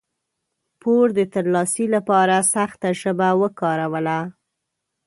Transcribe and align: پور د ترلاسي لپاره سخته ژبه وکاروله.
پور 0.81 1.05
د 1.17 1.19
ترلاسي 1.33 1.85
لپاره 1.95 2.35
سخته 2.53 2.89
ژبه 3.01 3.29
وکاروله. 3.41 4.19